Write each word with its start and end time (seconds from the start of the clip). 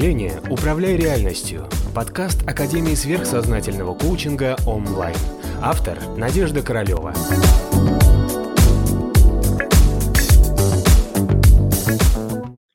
мышления 0.00 0.40
«Управляй 0.48 0.96
реальностью»– 0.96 1.68
подкаст 1.94 2.48
Академии 2.48 2.94
сверхсознательного 2.94 3.94
коучинга 3.94 4.56
онлайн. 4.66 5.14
Автор– 5.60 5.98
Надежда 6.16 6.62
Королева. 6.62 7.12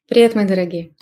Привет, 0.08 0.36
мои 0.36 0.46
дорогие! 0.46 0.96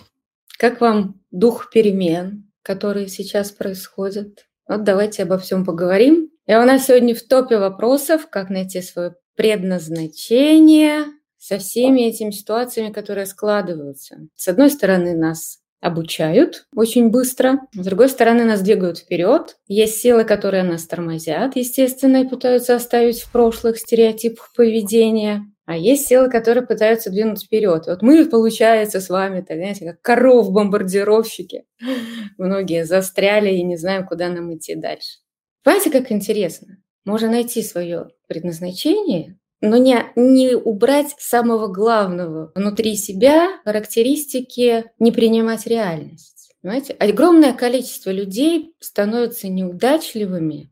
Как 0.58 0.80
вам 0.80 1.20
дух 1.30 1.68
перемен, 1.70 2.50
которые 2.62 3.08
сейчас 3.08 3.50
происходят? 3.50 4.46
Вот 4.66 4.82
давайте 4.82 5.24
обо 5.24 5.36
всем 5.36 5.66
поговорим. 5.66 6.30
И 6.46 6.54
у 6.54 6.64
нас 6.64 6.86
сегодня 6.86 7.14
в 7.14 7.22
топе 7.22 7.58
вопросов, 7.58 8.30
как 8.30 8.48
найти 8.48 8.80
свое 8.80 9.14
предназначение 9.36 11.04
со 11.36 11.58
всеми 11.58 12.00
этими 12.00 12.30
ситуациями, 12.30 12.94
которые 12.94 13.26
складываются. 13.26 14.20
С 14.34 14.48
одной 14.48 14.70
стороны, 14.70 15.14
нас 15.14 15.58
обучают 15.84 16.66
очень 16.74 17.10
быстро, 17.10 17.60
с 17.74 17.84
другой 17.84 18.08
стороны, 18.08 18.44
нас 18.44 18.62
двигают 18.62 18.98
вперед. 18.98 19.58
Есть 19.68 20.00
силы, 20.00 20.24
которые 20.24 20.62
нас 20.62 20.86
тормозят, 20.86 21.56
естественно, 21.56 22.22
и 22.22 22.26
пытаются 22.26 22.74
оставить 22.74 23.20
в 23.20 23.30
прошлых 23.30 23.78
стереотипах 23.78 24.52
поведения. 24.56 25.42
А 25.66 25.76
есть 25.76 26.06
силы, 26.06 26.30
которые 26.30 26.66
пытаются 26.66 27.10
двинуть 27.10 27.44
вперед. 27.44 27.84
Вот 27.86 28.00
мы, 28.00 28.24
получается, 28.24 29.00
с 29.00 29.10
вами, 29.10 29.42
так, 29.42 29.58
знаете, 29.58 29.84
как 29.84 30.00
коров-бомбардировщики. 30.00 31.64
Многие 32.38 32.86
застряли 32.86 33.50
и 33.50 33.62
не 33.62 33.76
знаем, 33.76 34.06
куда 34.06 34.30
нам 34.30 34.56
идти 34.56 34.74
дальше. 34.74 35.18
Понимаете, 35.62 35.90
как 35.90 36.10
интересно? 36.10 36.78
Можно 37.04 37.30
найти 37.30 37.62
свое 37.62 38.08
предназначение, 38.26 39.38
но 39.64 39.78
не, 39.78 40.12
не 40.14 40.54
убрать 40.54 41.14
самого 41.18 41.68
главного 41.68 42.52
внутри 42.54 42.96
себя, 42.96 43.48
характеристики, 43.64 44.84
не 44.98 45.10
принимать 45.10 45.66
реальность. 45.66 46.52
Понимаете? 46.60 46.92
Огромное 46.94 47.54
количество 47.54 48.10
людей 48.10 48.74
становятся 48.80 49.48
неудачливыми, 49.48 50.70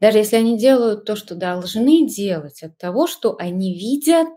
даже 0.00 0.18
если 0.18 0.36
они 0.36 0.58
делают 0.58 1.06
то, 1.06 1.16
что 1.16 1.34
должны 1.34 2.06
делать, 2.06 2.62
от 2.62 2.76
того, 2.76 3.06
что 3.06 3.34
они 3.38 3.74
видят 3.74 4.28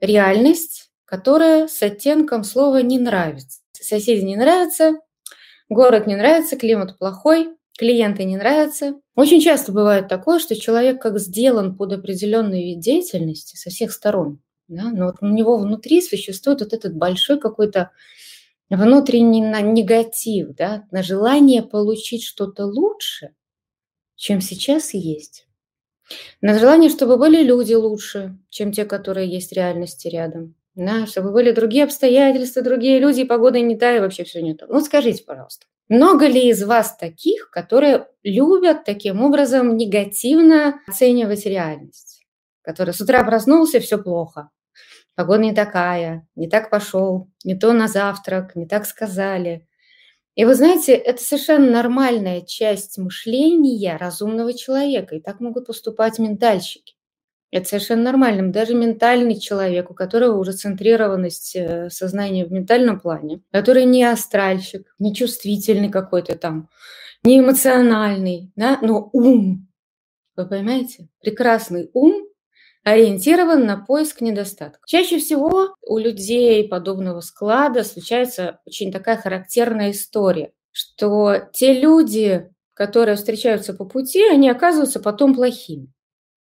реальность, 0.00 0.90
которая 1.04 1.68
с 1.68 1.80
оттенком 1.82 2.42
слова 2.42 2.82
«не 2.82 2.98
нравится». 2.98 3.60
Соседи 3.72 4.24
не 4.24 4.36
нравятся, 4.36 4.94
город 5.68 6.08
не 6.08 6.16
нравится, 6.16 6.56
климат 6.56 6.98
плохой, 6.98 7.56
клиенты 7.76 8.24
не 8.24 8.36
нравятся. 8.36 9.00
Очень 9.14 9.40
часто 9.40 9.72
бывает 9.72 10.08
такое, 10.08 10.38
что 10.38 10.56
человек 10.56 11.00
как 11.00 11.18
сделан 11.18 11.76
под 11.76 11.92
определенный 11.92 12.64
вид 12.64 12.80
деятельности 12.80 13.56
со 13.56 13.70
всех 13.70 13.92
сторон. 13.92 14.40
Да? 14.68 14.90
Но 14.90 15.06
вот 15.06 15.16
у 15.20 15.26
него 15.26 15.58
внутри 15.58 16.02
существует 16.02 16.60
вот 16.60 16.72
этот 16.72 16.94
большой 16.94 17.38
какой-то 17.38 17.90
внутренний 18.68 19.40
негатив, 19.40 20.54
да? 20.56 20.86
на 20.90 21.02
желание 21.02 21.62
получить 21.62 22.24
что-то 22.24 22.66
лучше, 22.66 23.34
чем 24.16 24.40
сейчас 24.40 24.94
есть. 24.94 25.46
На 26.40 26.58
желание, 26.58 26.90
чтобы 26.90 27.16
были 27.16 27.42
люди 27.42 27.74
лучше, 27.74 28.38
чем 28.48 28.72
те, 28.72 28.84
которые 28.84 29.28
есть 29.28 29.50
в 29.50 29.54
реальности 29.54 30.08
рядом. 30.08 30.54
Да, 30.74 31.06
чтобы 31.06 31.32
были 31.32 31.52
другие 31.52 31.84
обстоятельства, 31.84 32.60
другие 32.60 32.98
люди, 32.98 33.22
и 33.22 33.24
погода 33.24 33.58
не 33.60 33.78
та, 33.78 33.96
и 33.96 33.98
вообще 33.98 34.24
все 34.24 34.42
не 34.42 34.54
то. 34.54 34.66
Ну, 34.66 34.82
скажите, 34.82 35.24
пожалуйста, 35.24 35.64
много 35.88 36.26
ли 36.26 36.48
из 36.48 36.62
вас 36.64 36.96
таких, 36.96 37.50
которые 37.50 38.08
любят 38.22 38.84
таким 38.84 39.22
образом 39.22 39.76
негативно 39.76 40.80
оценивать 40.86 41.46
реальность? 41.46 42.24
Который 42.62 42.92
с 42.92 43.00
утра 43.00 43.22
проснулся, 43.24 43.78
все 43.80 43.96
плохо. 43.96 44.50
Погода 45.14 45.42
не 45.42 45.54
такая, 45.54 46.28
не 46.34 46.48
так 46.48 46.68
пошел, 46.68 47.30
не 47.44 47.54
то 47.54 47.72
на 47.72 47.88
завтрак, 47.88 48.56
не 48.56 48.66
так 48.66 48.84
сказали. 48.84 49.66
И 50.34 50.44
вы 50.44 50.54
знаете, 50.54 50.92
это 50.92 51.22
совершенно 51.22 51.70
нормальная 51.70 52.42
часть 52.42 52.98
мышления 52.98 53.96
разумного 53.96 54.52
человека. 54.52 55.16
И 55.16 55.20
так 55.20 55.40
могут 55.40 55.66
поступать 55.66 56.18
ментальщики. 56.18 56.95
Это 57.56 57.68
совершенно 57.68 58.02
нормально. 58.02 58.52
Даже 58.52 58.74
ментальный 58.74 59.40
человек, 59.40 59.90
у 59.90 59.94
которого 59.94 60.36
уже 60.36 60.52
центрированность 60.52 61.56
э, 61.56 61.88
сознания 61.88 62.44
в 62.44 62.52
ментальном 62.52 63.00
плане, 63.00 63.40
который 63.50 63.86
не 63.86 64.04
астральщик, 64.04 64.94
не 64.98 65.14
чувствительный 65.14 65.88
какой-то 65.88 66.36
там, 66.36 66.68
не 67.22 67.38
эмоциональный, 67.38 68.52
да, 68.56 68.78
но 68.82 69.08
ум. 69.14 69.68
Вы 70.36 70.46
понимаете? 70.46 71.08
Прекрасный 71.22 71.88
ум 71.94 72.26
ориентирован 72.84 73.64
на 73.64 73.78
поиск 73.78 74.20
недостатков. 74.20 74.82
Чаще 74.84 75.18
всего 75.18 75.74
у 75.80 75.96
людей 75.96 76.68
подобного 76.68 77.22
склада 77.22 77.84
случается 77.84 78.60
очень 78.66 78.92
такая 78.92 79.16
характерная 79.16 79.92
история, 79.92 80.52
что 80.72 81.48
те 81.54 81.72
люди, 81.80 82.50
которые 82.74 83.16
встречаются 83.16 83.72
по 83.72 83.86
пути, 83.86 84.22
они 84.28 84.50
оказываются 84.50 85.00
потом 85.00 85.34
плохими. 85.34 85.90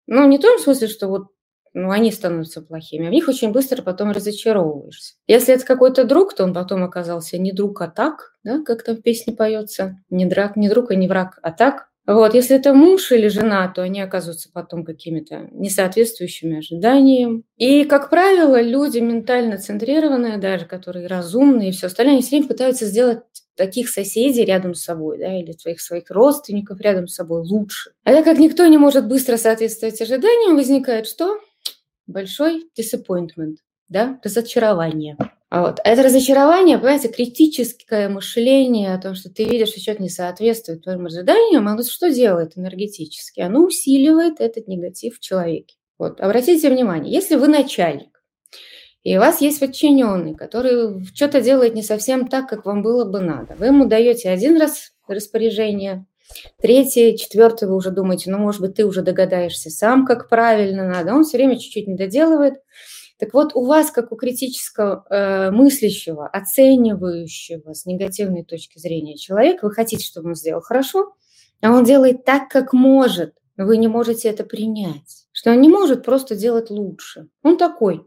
Ну, 0.08 0.28
не 0.28 0.38
в 0.38 0.42
том 0.42 0.60
смысле, 0.60 0.88
что 0.88 1.08
вот 1.08 1.28
ну, 1.74 1.92
они 1.92 2.12
становятся 2.12 2.62
плохими, 2.62 3.08
а 3.08 3.10
в 3.10 3.14
них 3.14 3.28
очень 3.28 3.52
быстро 3.52 3.82
потом 3.82 4.12
разочаровываешься. 4.12 5.16
Если 5.28 5.54
это 5.54 5.66
какой-то 5.66 6.06
друг, 6.06 6.34
то 6.34 6.46
он 6.46 6.54
потом 6.54 6.84
оказался 6.86 7.38
не 7.38 7.52
друг, 7.52 7.82
а 7.82 7.88
так, 7.88 8.34
да, 8.46 8.64
как 8.64 8.84
там 8.84 8.96
в 8.96 9.02
песне 9.02 9.34
поется, 9.34 9.98
не, 10.10 10.26
драк, 10.26 10.56
не 10.56 10.70
друг, 10.70 10.92
а 10.92 10.96
не 10.96 11.08
враг, 11.10 11.38
а 11.44 11.52
так. 11.52 11.90
Вот, 12.08 12.34
если 12.36 12.56
это 12.56 12.74
муж 12.74 13.12
или 13.12 13.28
жена, 13.28 13.68
то 13.68 13.82
они 13.82 14.00
оказываются 14.00 14.50
потом 14.54 14.86
какими-то 14.86 15.50
несоответствующими 15.52 16.60
ожиданиям. 16.60 17.44
И, 17.58 17.84
как 17.84 18.10
правило, 18.10 18.62
люди 18.62 19.00
ментально 19.00 19.58
центрированные, 19.58 20.38
даже 20.38 20.66
которые 20.66 21.08
разумные 21.08 21.70
и 21.70 21.72
все 21.72 21.88
остальное, 21.88 22.14
они 22.14 22.22
все 22.22 22.38
время 22.38 22.48
пытаются 22.48 22.86
сделать 22.86 23.22
таких 23.56 23.90
соседей 23.90 24.46
рядом 24.46 24.74
с 24.76 24.84
собой, 24.84 25.18
да, 25.18 25.40
или 25.40 25.52
своих 25.54 25.82
своих 25.82 26.10
родственников 26.12 26.80
рядом 26.82 27.08
с 27.08 27.16
собой 27.16 27.42
лучше. 27.42 27.92
А 28.04 28.12
так 28.12 28.26
как 28.26 28.38
никто 28.38 28.66
не 28.68 28.78
может 28.78 29.08
быстро 29.08 29.38
соответствовать 29.38 30.02
ожиданиям, 30.02 30.56
возникает 30.56 31.08
что? 31.08 31.40
Большой 32.08 32.70
disappointment, 32.78 33.56
да, 33.90 34.20
разочарование. 34.24 35.18
А 35.50 35.62
вот 35.62 35.80
это 35.84 36.04
разочарование, 36.04 36.78
понимаете, 36.78 37.08
критическое 37.08 38.10
мышление 38.10 38.94
о 38.94 39.02
том, 39.02 39.16
что 39.16 39.30
ты 39.30 39.46
видишь, 39.46 39.70
что 39.70 39.80
человек 39.80 40.02
не 40.02 40.10
соответствует 40.10 40.84
твоим 40.84 41.06
ожиданиям, 41.06 41.68
оно 41.68 41.82
что 41.84 42.12
делает 42.12 42.58
энергетически? 42.58 43.40
Оно 43.40 43.64
усиливает 43.64 44.42
этот 44.42 44.68
негатив 44.68 45.18
в 45.18 45.22
человеке. 45.22 45.76
Вот, 45.98 46.20
обратите 46.20 46.70
внимание, 46.70 47.14
если 47.14 47.36
вы 47.36 47.48
начальник, 47.48 48.15
и 49.06 49.18
у 49.18 49.20
вас 49.20 49.40
есть 49.40 49.60
подчиненный, 49.60 50.34
который 50.34 51.06
что-то 51.14 51.40
делает 51.40 51.76
не 51.76 51.84
совсем 51.84 52.28
так, 52.28 52.50
как 52.50 52.66
вам 52.66 52.82
было 52.82 53.06
бы 53.06 53.20
надо. 53.20 53.56
Вы 53.60 53.68
ему 53.68 53.86
даете 53.86 54.32
один 54.32 54.60
раз 54.60 54.94
распоряжение, 55.08 56.08
третий, 56.60 57.16
четвертый 57.16 57.68
вы 57.68 57.76
уже 57.76 57.92
думаете, 57.92 58.32
ну, 58.32 58.40
может 58.40 58.62
быть, 58.62 58.74
ты 58.74 58.84
уже 58.84 59.04
догадаешься 59.04 59.70
сам, 59.70 60.08
как 60.08 60.28
правильно 60.28 60.88
надо. 60.88 61.14
Он 61.14 61.24
все 61.24 61.38
время 61.38 61.60
чуть-чуть 61.60 61.86
не 61.86 61.96
доделывает. 61.96 62.56
Так 63.20 63.36
вот, 63.36 63.52
у 63.54 63.64
вас, 63.64 63.92
как 63.92 64.12
у 64.12 64.16
критического 64.16 65.06
э, 65.12 65.52
мыслящего, 65.52 66.28
оценивающего 66.28 67.74
с 67.74 67.86
негативной 67.86 68.44
точки 68.44 68.80
зрения 68.80 69.18
человека, 69.18 69.66
вы 69.66 69.72
хотите, 69.72 70.04
чтобы 70.04 70.30
он 70.30 70.36
сделал 70.36 70.62
хорошо, 70.62 71.14
а 71.62 71.72
он 71.72 71.84
делает 71.84 72.26
так, 72.26 72.50
как 72.50 72.74
может, 72.74 73.36
вы 73.56 73.78
не 73.78 73.88
можете 73.88 74.30
это 74.30 74.44
принять, 74.44 75.28
что 75.32 75.52
он 75.52 75.62
не 75.62 75.70
может 75.70 76.04
просто 76.04 76.36
делать 76.36 76.72
лучше. 76.72 77.28
Он 77.44 77.56
такой. 77.56 78.02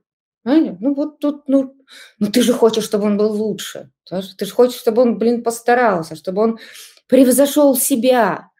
Ну 0.44 0.94
вот 0.94 1.19
тут, 1.19 1.49
ну, 1.49 1.75
ну 2.19 2.31
ты 2.31 2.43
же 2.43 2.53
хочешь, 2.53 2.84
чтобы 2.84 3.06
он 3.06 3.16
был 3.16 3.32
лучше. 3.32 3.91
Ты 4.09 4.44
же 4.44 4.53
хочешь, 4.53 4.81
чтобы 4.81 5.03
он, 5.03 5.19
блин, 5.19 5.43
постарался, 5.43 6.16
чтобы 6.16 6.43
он 6.43 6.59
превзошел 7.06 7.76
себя, 7.76 8.50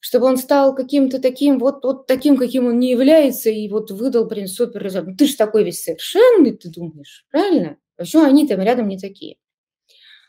чтобы 0.00 0.26
он 0.26 0.36
стал 0.36 0.74
каким-то 0.74 1.20
таким, 1.20 1.58
вот, 1.58 1.84
вот 1.84 2.06
таким, 2.06 2.36
каким 2.36 2.66
он 2.66 2.78
не 2.78 2.90
является, 2.90 3.50
и 3.50 3.68
вот 3.68 3.90
выдал, 3.90 4.24
блин, 4.26 4.48
супер 4.48 4.82
результат. 4.82 5.10
Ну, 5.10 5.16
ты 5.16 5.26
же 5.26 5.36
такой 5.36 5.64
весь 5.64 5.84
совершенный, 5.84 6.56
ты 6.56 6.70
думаешь, 6.70 7.24
правильно? 7.30 7.76
Почему 7.96 8.24
они 8.24 8.48
там 8.48 8.60
рядом 8.60 8.88
не 8.88 8.98
такие? 8.98 9.36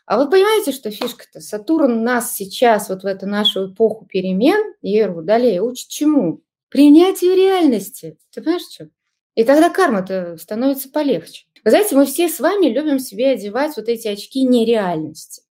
А 0.06 0.18
вы 0.18 0.28
понимаете, 0.28 0.70
что 0.70 0.90
фишка-то? 0.90 1.40
Сатурн 1.40 2.04
нас 2.04 2.36
сейчас, 2.36 2.88
вот 2.88 3.02
в 3.02 3.06
эту 3.06 3.26
нашу 3.26 3.72
эпоху 3.72 4.06
перемен, 4.06 4.74
Еру, 4.82 5.22
далее, 5.22 5.62
учит 5.62 5.88
чему? 5.88 6.42
Принятию 6.68 7.34
реальности. 7.34 8.18
Ты 8.30 8.42
понимаешь, 8.42 8.62
что? 8.70 8.90
И 9.34 9.44
тогда 9.44 9.70
карма-то 9.70 10.36
становится 10.36 10.88
полегче. 10.90 11.46
Вы 11.64 11.70
знаете, 11.70 11.96
мы 11.96 12.06
все 12.06 12.28
с 12.28 12.40
вами 12.40 12.66
любим 12.66 12.98
себе 12.98 13.30
одевать 13.30 13.76
вот 13.76 13.88
эти 13.88 14.06
очки 14.06 14.44
нереальности. 14.44 15.42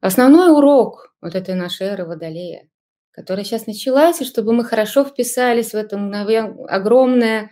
Основной 0.00 0.52
урок 0.52 1.14
вот 1.20 1.34
этой 1.34 1.54
нашей 1.54 1.88
эры 1.88 2.04
Водолея, 2.04 2.68
которая 3.10 3.44
сейчас 3.44 3.66
началась, 3.66 4.20
и 4.20 4.24
чтобы 4.24 4.52
мы 4.52 4.64
хорошо 4.64 5.04
вписались 5.04 5.72
в 5.72 5.74
это 5.74 5.96
огромное, 6.68 7.50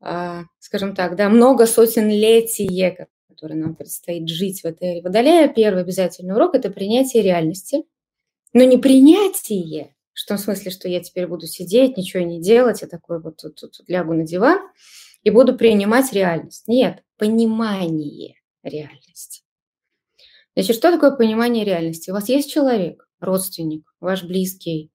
а, 0.00 0.42
скажем 0.58 0.96
так, 0.96 1.14
да, 1.14 1.28
много 1.28 1.66
сотен 1.66 2.08
летие, 2.08 3.06
которое 3.28 3.54
нам 3.54 3.76
предстоит 3.76 4.28
жить 4.28 4.62
в 4.62 4.64
этой 4.64 4.88
эре 4.88 5.02
Водолея, 5.02 5.48
первый 5.48 5.82
обязательный 5.82 6.34
урок– 6.34 6.54
это 6.56 6.70
принятие 6.70 7.22
реальности. 7.22 7.84
Но 8.52 8.64
не 8.64 8.76
принятие, 8.76 9.94
в 10.14 10.26
том 10.26 10.38
смысле, 10.38 10.70
что 10.70 10.88
я 10.88 11.00
теперь 11.00 11.26
буду 11.26 11.46
сидеть, 11.46 11.96
ничего 11.96 12.22
не 12.22 12.40
делать, 12.40 12.82
я 12.82 12.88
такой 12.88 13.20
вот 13.20 13.38
тут, 13.38 13.56
тут, 13.56 13.76
тут 13.76 13.88
лягу 13.88 14.14
на 14.14 14.24
диван 14.24 14.58
и 15.22 15.30
буду 15.30 15.56
принимать 15.56 16.12
реальность. 16.12 16.68
Нет, 16.68 17.02
понимание 17.16 18.36
реальности. 18.62 19.42
Значит, 20.54 20.76
что 20.76 20.92
такое 20.92 21.12
понимание 21.12 21.64
реальности? 21.64 22.10
У 22.10 22.14
вас 22.14 22.28
есть 22.28 22.52
человек, 22.52 23.08
родственник, 23.20 23.90
ваш 24.00 24.22
близкий, 24.24 24.92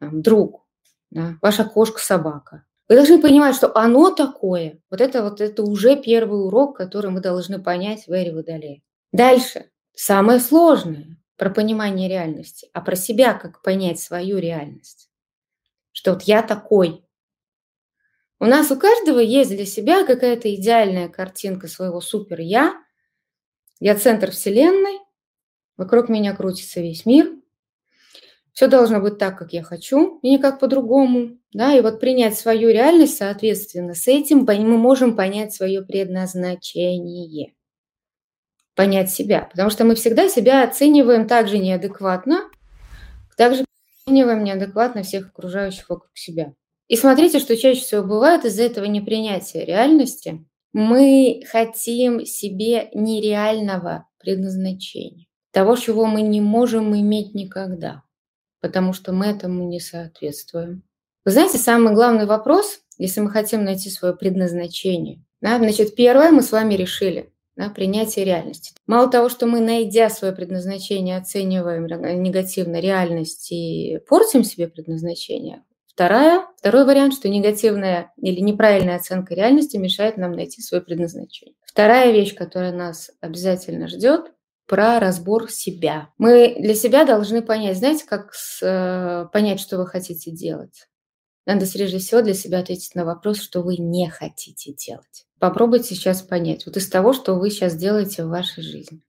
там, 0.00 0.22
друг, 0.22 0.66
да, 1.10 1.38
ваша 1.40 1.64
кошка-собака. 1.64 2.64
Вы 2.88 2.96
должны 2.96 3.20
понимать, 3.20 3.54
что 3.54 3.76
оно 3.76 4.10
такое. 4.10 4.80
Вот 4.90 5.00
это 5.00 5.22
вот 5.22 5.40
это 5.40 5.62
уже 5.62 5.96
первый 5.96 6.44
урок, 6.44 6.76
который 6.76 7.10
мы 7.10 7.20
должны 7.20 7.62
понять 7.62 8.06
в 8.06 8.12
эре 8.12 8.34
Водолея. 8.34 8.82
Дальше. 9.12 9.70
Самое 9.94 10.40
сложное 10.40 11.18
про 11.38 11.50
понимание 11.50 12.08
реальности, 12.08 12.68
а 12.74 12.80
про 12.80 12.96
себя, 12.96 13.32
как 13.32 13.62
понять 13.62 14.00
свою 14.00 14.38
реальность. 14.38 15.08
Что 15.92 16.12
вот 16.12 16.22
я 16.24 16.42
такой. 16.42 17.04
У 18.40 18.44
нас 18.44 18.70
у 18.70 18.78
каждого 18.78 19.20
есть 19.20 19.50
для 19.50 19.64
себя 19.64 20.04
какая-то 20.04 20.52
идеальная 20.54 21.08
картинка 21.08 21.68
своего 21.68 22.00
супер-я. 22.00 22.74
Я 23.80 23.94
центр 23.96 24.32
Вселенной, 24.32 24.98
вокруг 25.76 26.08
меня 26.08 26.34
крутится 26.34 26.80
весь 26.80 27.06
мир. 27.06 27.32
Все 28.52 28.66
должно 28.66 29.00
быть 29.00 29.18
так, 29.18 29.38
как 29.38 29.52
я 29.52 29.62
хочу, 29.62 30.18
и 30.22 30.32
никак 30.32 30.58
по-другому. 30.58 31.38
Да? 31.52 31.72
И 31.72 31.80
вот 31.80 32.00
принять 32.00 32.36
свою 32.36 32.70
реальность, 32.70 33.16
соответственно, 33.16 33.94
с 33.94 34.08
этим 34.08 34.44
мы 34.44 34.76
можем 34.76 35.14
понять 35.14 35.54
свое 35.54 35.82
предназначение 35.82 37.54
понять 38.78 39.10
себя. 39.10 39.48
Потому 39.50 39.70
что 39.70 39.84
мы 39.84 39.96
всегда 39.96 40.28
себя 40.28 40.62
оцениваем 40.62 41.26
также 41.26 41.58
неадекватно, 41.58 42.48
также 43.36 43.64
оцениваем 44.06 44.44
неадекватно 44.44 45.02
всех 45.02 45.30
окружающих 45.30 45.88
вокруг 45.88 46.12
себя. 46.14 46.54
И 46.86 46.94
смотрите, 46.94 47.40
что 47.40 47.56
чаще 47.56 47.80
всего 47.80 48.04
бывает 48.04 48.44
из-за 48.44 48.62
этого 48.62 48.84
непринятия 48.84 49.64
реальности. 49.64 50.46
Мы 50.72 51.42
хотим 51.50 52.24
себе 52.24 52.88
нереального 52.94 54.06
предназначения, 54.20 55.26
того, 55.50 55.74
чего 55.74 56.06
мы 56.06 56.22
не 56.22 56.40
можем 56.40 56.96
иметь 56.96 57.34
никогда, 57.34 58.04
потому 58.60 58.92
что 58.92 59.12
мы 59.12 59.26
этому 59.26 59.68
не 59.68 59.80
соответствуем. 59.80 60.84
Вы 61.24 61.32
знаете, 61.32 61.58
самый 61.58 61.94
главный 61.94 62.26
вопрос, 62.26 62.78
если 62.96 63.22
мы 63.22 63.30
хотим 63.30 63.64
найти 63.64 63.90
свое 63.90 64.14
предназначение, 64.14 65.24
да, 65.40 65.58
значит, 65.58 65.96
первое 65.96 66.30
мы 66.30 66.42
с 66.42 66.52
вами 66.52 66.74
решили– 66.74 67.32
да, 67.58 67.68
принятие 67.68 68.24
реальности. 68.24 68.72
Мало 68.86 69.10
того, 69.10 69.28
что 69.28 69.46
мы, 69.46 69.60
найдя 69.60 70.08
свое 70.08 70.32
предназначение, 70.32 71.18
оцениваем 71.18 71.86
негативно 72.22 72.80
реальность 72.80 73.50
и 73.50 73.98
портим 74.08 74.44
себе 74.44 74.68
предназначение, 74.68 75.64
Вторая, 75.98 76.46
второй 76.56 76.84
вариант, 76.84 77.14
что 77.14 77.28
негативная 77.28 78.12
или 78.18 78.38
неправильная 78.38 78.94
оценка 78.94 79.34
реальности 79.34 79.78
мешает 79.78 80.16
нам 80.16 80.30
найти 80.30 80.62
свое 80.62 80.80
предназначение. 80.80 81.56
Вторая 81.66 82.12
вещь, 82.12 82.36
которая 82.36 82.72
нас 82.72 83.10
обязательно 83.20 83.88
ждет, 83.88 84.30
про 84.68 85.00
разбор 85.00 85.50
себя. 85.50 86.10
Мы 86.16 86.54
для 86.60 86.76
себя 86.76 87.04
должны 87.04 87.42
понять, 87.42 87.78
знаете, 87.78 88.04
как 88.06 88.32
с, 88.32 88.62
э, 88.62 89.26
понять, 89.32 89.58
что 89.58 89.76
вы 89.76 89.88
хотите 89.88 90.30
делать. 90.30 90.86
Надо 91.46 91.66
прежде 91.66 91.98
всего 91.98 92.22
для 92.22 92.34
себя 92.34 92.60
ответить 92.60 92.94
на 92.94 93.04
вопрос, 93.04 93.40
что 93.40 93.62
вы 93.62 93.78
не 93.78 94.08
хотите 94.08 94.72
делать. 94.74 95.26
Попробуйте 95.38 95.94
сейчас 95.94 96.22
понять, 96.22 96.66
вот 96.66 96.76
из 96.76 96.88
того, 96.88 97.12
что 97.12 97.34
вы 97.34 97.50
сейчас 97.50 97.76
делаете 97.76 98.24
в 98.24 98.28
вашей 98.28 98.62
жизни. 98.62 99.00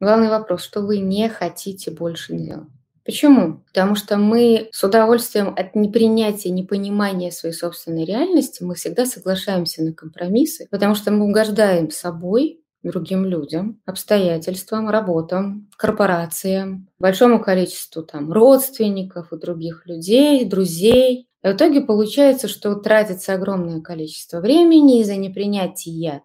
Главный 0.00 0.28
вопрос, 0.28 0.62
что 0.62 0.80
вы 0.80 0.98
не 0.98 1.28
хотите 1.28 1.90
больше 1.90 2.34
делать. 2.34 2.68
Почему? 3.04 3.64
Потому 3.66 3.96
что 3.96 4.16
мы 4.16 4.68
с 4.70 4.84
удовольствием 4.84 5.54
от 5.56 5.74
непринятия, 5.74 6.52
непонимания 6.52 7.32
своей 7.32 7.54
собственной 7.54 8.04
реальности, 8.04 8.62
мы 8.62 8.76
всегда 8.76 9.06
соглашаемся 9.06 9.82
на 9.82 9.92
компромиссы, 9.92 10.68
потому 10.70 10.94
что 10.94 11.10
мы 11.10 11.24
угождаем 11.24 11.90
собой, 11.90 12.60
другим 12.82 13.24
людям, 13.24 13.80
обстоятельствам, 13.86 14.88
работам, 14.88 15.70
корпорациям, 15.76 16.88
большому 16.98 17.40
количеству 17.40 18.02
там 18.02 18.32
родственников 18.32 19.32
и 19.32 19.38
других 19.38 19.86
людей, 19.86 20.44
друзей, 20.44 21.28
в 21.42 21.52
итоге 21.52 21.80
получается, 21.80 22.48
что 22.48 22.74
тратится 22.76 23.34
огромное 23.34 23.80
количество 23.80 24.40
времени 24.40 25.00
из-за 25.00 25.16
непринятия, 25.16 26.22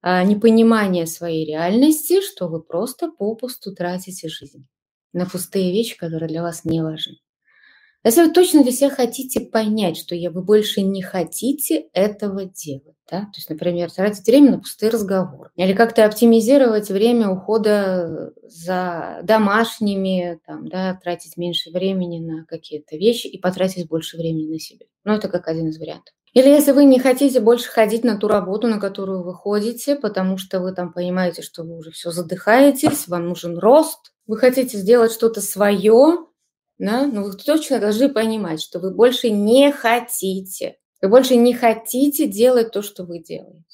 а, 0.00 0.24
непонимания 0.24 1.06
своей 1.06 1.46
реальности, 1.46 2.20
что 2.20 2.48
вы 2.48 2.60
просто 2.62 3.10
попусту 3.10 3.74
тратите 3.74 4.28
жизнь 4.28 4.66
на 5.12 5.26
пустые 5.26 5.72
вещи, 5.72 5.96
которые 5.96 6.28
для 6.28 6.42
вас 6.42 6.64
не 6.64 6.82
важны. 6.82 7.18
Если 8.04 8.22
вы 8.22 8.32
точно 8.32 8.62
для 8.62 8.72
себя 8.72 8.90
хотите 8.90 9.40
понять, 9.40 9.96
что 9.96 10.14
я, 10.14 10.30
вы 10.30 10.42
больше 10.42 10.82
не 10.82 11.02
хотите 11.02 11.86
этого 11.92 12.44
делать, 12.46 12.96
да? 13.08 13.20
то 13.20 13.36
есть, 13.36 13.48
например, 13.48 13.92
тратить 13.92 14.26
время 14.26 14.52
на 14.52 14.58
пустые 14.58 14.90
разговоры, 14.90 15.50
или 15.54 15.72
как-то 15.72 16.04
оптимизировать 16.04 16.90
время 16.90 17.28
ухода 17.28 18.32
за 18.42 19.20
домашними, 19.22 20.40
там, 20.46 20.68
да, 20.68 20.98
тратить 21.02 21.36
меньше 21.36 21.70
времени 21.70 22.18
на 22.18 22.44
какие-то 22.46 22.96
вещи 22.96 23.28
и 23.28 23.38
потратить 23.38 23.88
больше 23.88 24.16
времени 24.16 24.50
на 24.50 24.58
себя. 24.58 24.86
Ну, 25.04 25.12
это 25.14 25.28
как 25.28 25.46
один 25.46 25.68
из 25.68 25.78
вариантов. 25.78 26.12
Или 26.32 26.48
если 26.48 26.72
вы 26.72 26.84
не 26.84 26.98
хотите 26.98 27.40
больше 27.40 27.68
ходить 27.68 28.04
на 28.04 28.16
ту 28.16 28.26
работу, 28.26 28.66
на 28.66 28.80
которую 28.80 29.22
вы 29.22 29.34
ходите, 29.34 29.96
потому 29.96 30.38
что 30.38 30.60
вы 30.60 30.72
там 30.72 30.92
понимаете, 30.92 31.42
что 31.42 31.62
вы 31.62 31.76
уже 31.76 31.90
все 31.90 32.10
задыхаетесь, 32.10 33.06
вам 33.06 33.28
нужен 33.28 33.58
рост, 33.58 34.12
вы 34.26 34.38
хотите 34.38 34.78
сделать 34.78 35.12
что-то 35.12 35.42
свое, 35.42 36.26
да? 36.82 37.06
но 37.06 37.22
вы 37.22 37.32
точно 37.32 37.78
должны 37.78 38.08
понимать, 38.08 38.60
что 38.60 38.80
вы 38.80 38.92
больше 38.92 39.30
не 39.30 39.70
хотите. 39.70 40.78
Вы 41.00 41.08
больше 41.08 41.36
не 41.36 41.54
хотите 41.54 42.26
делать 42.26 42.72
то, 42.72 42.82
что 42.82 43.04
вы 43.04 43.20
делаете. 43.20 43.64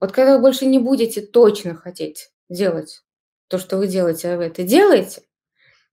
Вот 0.00 0.10
когда 0.10 0.36
вы 0.36 0.42
больше 0.42 0.66
не 0.66 0.80
будете 0.80 1.20
точно 1.22 1.76
хотеть 1.76 2.30
делать 2.48 3.02
то, 3.46 3.58
что 3.58 3.78
вы 3.78 3.86
делаете, 3.86 4.28
а 4.28 4.36
вы 4.36 4.44
это 4.44 4.64
делаете, 4.64 5.22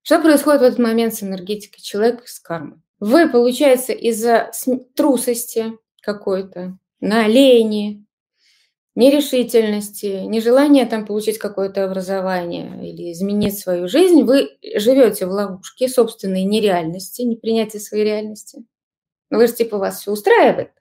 что 0.01 0.19
происходит 0.19 0.61
в 0.61 0.63
этот 0.63 0.79
момент 0.79 1.13
с 1.13 1.21
энергетикой 1.21 1.81
человека, 1.81 2.23
с 2.25 2.39
кармой? 2.39 2.79
Вы, 2.99 3.29
получается, 3.29 3.93
из-за 3.93 4.51
трусости 4.95 5.77
какой-то, 6.01 6.79
на 6.99 7.27
лени, 7.27 8.05
нерешительности, 8.99 10.25
нежелания 10.25 10.85
там 10.85 11.05
получить 11.05 11.37
какое-то 11.37 11.85
образование 11.85 12.67
или 12.85 13.13
изменить 13.13 13.57
свою 13.57 13.87
жизнь, 13.87 14.23
вы 14.23 14.57
живете 14.75 15.25
в 15.25 15.31
ловушке 15.31 15.87
собственной 15.87 16.43
нереальности, 16.43 17.21
непринятия 17.21 17.79
своей 17.79 18.03
реальности. 18.03 18.65
Ну, 19.29 19.37
вы 19.37 19.47
же 19.47 19.53
типа 19.53 19.77
вас 19.77 20.01
все 20.01 20.11
устраивает. 20.11 20.71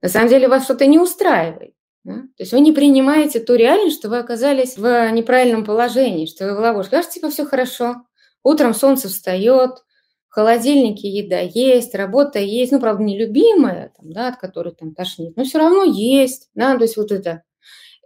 На 0.00 0.08
самом 0.08 0.28
деле 0.28 0.46
вас 0.46 0.64
что-то 0.64 0.86
не 0.86 1.00
устраивает. 1.00 1.74
Да? 2.04 2.14
То 2.14 2.42
есть 2.44 2.52
вы 2.52 2.60
не 2.60 2.70
принимаете 2.70 3.40
ту 3.40 3.54
реальность, 3.54 3.98
что 3.98 4.08
вы 4.08 4.18
оказались 4.18 4.76
в 4.76 5.10
неправильном 5.10 5.64
положении, 5.64 6.26
что 6.26 6.46
вы 6.46 6.56
в 6.56 6.60
ловушке. 6.60 6.96
Ваш 6.96 7.08
типа 7.08 7.30
все 7.30 7.44
хорошо. 7.44 7.96
Утром 8.44 8.74
солнце 8.74 9.08
встает, 9.08 9.82
в 10.28 10.34
холодильнике 10.34 11.08
еда 11.08 11.40
есть, 11.40 11.94
работа 11.94 12.38
есть, 12.38 12.70
ну, 12.70 12.78
правда, 12.78 13.02
нелюбимая, 13.02 13.92
там, 13.96 14.12
да, 14.12 14.28
от 14.28 14.36
которой 14.36 14.74
там 14.74 14.94
тошнит, 14.94 15.36
но 15.36 15.44
все 15.44 15.58
равно 15.58 15.82
есть. 15.82 16.50
Да? 16.54 16.76
То 16.76 16.82
есть 16.82 16.96
вот 16.96 17.10
это 17.10 17.42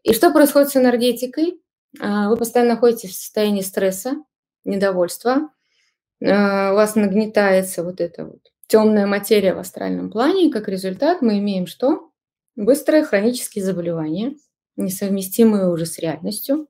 и 0.09 0.15
что 0.15 0.33
происходит 0.33 0.71
с 0.71 0.77
энергетикой? 0.77 1.61
А, 2.01 2.29
вы 2.29 2.37
постоянно 2.37 2.75
находитесь 2.75 3.11
в 3.11 3.15
состоянии 3.15 3.61
стресса, 3.61 4.17
недовольства. 4.65 5.51
А, 6.25 6.73
у 6.73 6.75
вас 6.75 6.95
нагнетается 6.95 7.85
вот 7.85 8.01
эта 8.01 8.25
вот 8.25 8.41
темная 8.67 9.07
материя 9.07 9.55
в 9.55 9.59
астральном 9.59 10.11
плане. 10.11 10.47
И 10.47 10.51
как 10.51 10.69
результат 10.69 11.23
мы 11.23 11.39
имеем 11.39 11.67
что? 11.67 12.11
Быстрые 12.57 13.05
хронические 13.05 13.65
заболевания, 13.65 14.35
несовместимые 14.77 15.69
уже 15.71 15.87
с 15.87 15.99
реальностью. 15.99 16.69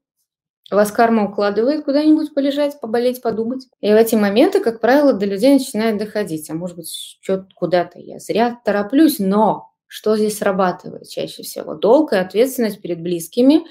Вас 0.70 0.92
карма 0.92 1.30
укладывает 1.30 1.84
куда-нибудь 1.84 2.34
полежать, 2.34 2.78
поболеть, 2.78 3.22
подумать. 3.22 3.66
И 3.80 3.90
в 3.90 3.96
эти 3.96 4.16
моменты, 4.16 4.60
как 4.60 4.80
правило, 4.80 5.14
до 5.14 5.24
людей 5.24 5.54
начинает 5.54 5.96
доходить. 5.96 6.50
А 6.50 6.54
может 6.54 6.76
быть, 6.76 7.18
что-то 7.22 7.46
куда-то 7.54 7.98
я 7.98 8.18
зря 8.18 8.60
тороплюсь, 8.64 9.18
но 9.18 9.70
что 9.88 10.16
здесь 10.16 10.38
срабатывает 10.38 11.08
чаще 11.08 11.42
всего? 11.42 11.74
Долг 11.74 12.12
и 12.12 12.16
ответственность 12.16 12.80
перед 12.80 13.00
близкими 13.00 13.64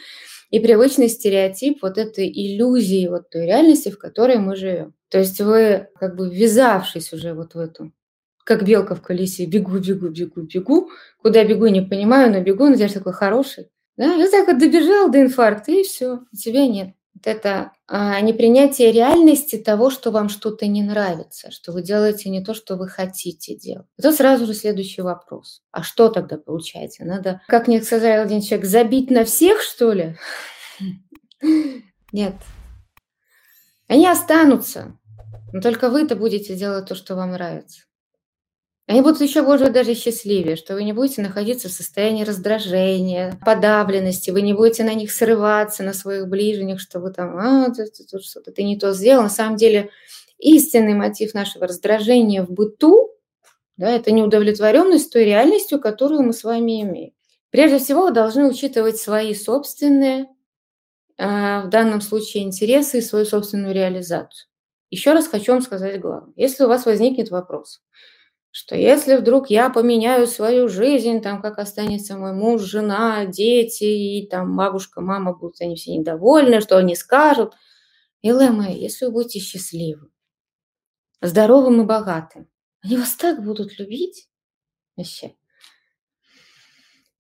и 0.49 0.59
привычный 0.59 1.09
стереотип 1.09 1.81
вот 1.81 1.97
этой 1.97 2.27
иллюзии 2.27 3.07
вот 3.07 3.29
той 3.29 3.45
реальности, 3.45 3.89
в 3.89 3.99
которой 3.99 4.37
мы 4.37 4.55
живем. 4.55 4.93
То 5.09 5.19
есть 5.19 5.39
вы, 5.39 5.87
как 5.99 6.15
бы 6.15 6.29
ввязавшись 6.29 7.13
уже 7.13 7.33
вот 7.33 7.53
в 7.53 7.59
эту, 7.59 7.93
как 8.43 8.63
белка 8.63 8.95
в 8.95 9.01
колесе, 9.01 9.45
бегу, 9.45 9.77
бегу, 9.77 10.09
бегу, 10.09 10.41
бегу, 10.41 10.89
куда 11.21 11.43
бегу, 11.43 11.67
не 11.67 11.81
понимаю, 11.81 12.31
но 12.31 12.41
бегу, 12.41 12.65
надеюсь, 12.65 12.93
такой 12.93 13.13
хороший. 13.13 13.69
Да, 13.95 14.15
и 14.15 14.29
так 14.29 14.47
вот 14.47 14.59
добежал 14.59 15.09
до 15.11 15.21
инфаркта, 15.21 15.71
и 15.71 15.83
все, 15.83 16.21
тебя 16.37 16.67
нет. 16.67 16.96
Вот 17.17 17.25
это 17.25 17.71
а, 17.87 18.21
непринятие 18.21 18.91
реальности 18.91 19.57
того, 19.57 19.89
что 19.89 20.11
вам 20.11 20.29
что-то 20.29 20.67
не 20.67 20.83
нравится, 20.83 21.49
что 21.49 21.71
вы 21.71 21.81
делаете 21.81 22.29
не 22.29 22.43
то, 22.43 22.53
что 22.53 22.75
вы 22.75 22.87
хотите 22.87 23.55
делать. 23.55 23.87
Это 23.97 24.11
сразу 24.11 24.45
же 24.45 24.53
следующий 24.53 25.01
вопрос. 25.01 25.63
А 25.71 25.81
что 25.81 26.09
тогда 26.09 26.37
получается? 26.37 27.05
Надо, 27.05 27.41
как 27.47 27.67
мне 27.67 27.81
сказал 27.81 28.21
один 28.21 28.41
человек, 28.41 28.67
забить 28.67 29.09
на 29.09 29.25
всех, 29.25 29.61
что 29.61 29.93
ли? 29.93 30.15
Нет. 32.11 32.35
Они 33.87 34.07
останутся, 34.07 34.95
но 35.53 35.59
только 35.59 35.89
вы-то 35.89 36.15
будете 36.15 36.55
делать 36.55 36.85
то, 36.85 36.93
что 36.93 37.15
вам 37.15 37.31
нравится. 37.31 37.86
Они 38.87 39.01
будут 39.01 39.19
еще, 39.19 39.41
может 39.41 39.73
даже 39.73 39.93
счастливее, 39.95 40.55
что 40.55 40.73
вы 40.73 40.85
не 40.85 40.93
будете 40.93 41.21
находиться 41.21 41.67
в 41.67 41.73
состоянии 41.73 42.23
раздражения, 42.23 43.37
подавленности, 43.45 44.31
вы 44.31 44.41
не 44.41 44.53
будете 44.53 44.85
на 44.85 44.93
них 44.93 45.11
срываться, 45.11 45.83
на 45.83 45.91
своих 45.91 46.29
ближних, 46.29 46.79
что 46.79 47.01
вы 47.01 47.11
там, 47.11 47.37
а, 47.37 47.65
тут 47.69 48.23
что-то 48.23 48.51
ты 48.53 48.63
не 48.63 48.79
то 48.79 48.93
сделал. 48.93 49.23
На 49.23 49.29
самом 49.29 49.57
деле 49.57 49.89
истинный 50.39 50.93
мотив 50.93 51.33
нашего 51.33 51.67
раздражения 51.67 52.43
в 52.43 52.49
быту, 52.49 53.11
да, 53.75 53.91
это 53.91 54.11
неудовлетворенность 54.11 55.11
той 55.11 55.25
реальностью, 55.25 55.81
которую 55.81 56.23
мы 56.23 56.31
с 56.31 56.45
вами 56.45 56.81
имеем. 56.81 57.11
Прежде 57.49 57.79
всего, 57.79 58.03
вы 58.03 58.11
должны 58.11 58.47
учитывать 58.47 58.97
свои 58.97 59.35
собственные, 59.35 60.27
а, 61.17 61.63
в 61.63 61.69
данном 61.69 61.99
случае, 61.99 62.43
интересы 62.43 62.99
и 62.99 63.01
свою 63.01 63.25
собственную 63.25 63.73
реализацию. 63.73 64.47
Еще 64.91 65.11
раз 65.11 65.27
хочу 65.27 65.51
вам 65.51 65.61
сказать 65.61 65.99
главное. 65.99 66.33
Если 66.37 66.63
у 66.63 66.69
вас 66.69 66.85
возникнет 66.85 67.31
вопрос, 67.31 67.81
что 68.57 68.75
если 68.75 69.17
вдруг 69.17 69.51
я 69.51 69.69
поменяю 69.69 70.25
свою 70.25 70.67
жизнь, 70.67 71.21
там 71.21 71.43
как 71.43 71.59
останется 71.59 72.17
мой 72.17 72.33
муж, 72.33 72.63
жена, 72.63 73.23
дети, 73.27 73.83
и 73.83 74.27
там 74.27 74.57
бабушка, 74.57 74.99
мама 74.99 75.35
будут 75.35 75.61
они 75.61 75.75
все 75.75 75.95
недовольны, 75.95 76.59
что 76.59 76.79
они 76.79 76.95
скажут. 76.95 77.53
Милая 78.23 78.51
моя, 78.51 78.71
если 78.71 79.05
вы 79.05 79.11
будете 79.11 79.37
счастливы, 79.37 80.09
здоровым 81.21 81.83
и 81.83 81.85
богатым, 81.85 82.49
они 82.81 82.97
вас 82.97 83.13
так 83.13 83.43
будут 83.43 83.77
любить 83.77 84.27
вообще. 84.95 85.35